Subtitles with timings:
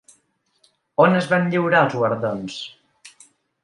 [1.05, 2.61] On es van lliurar els guardons?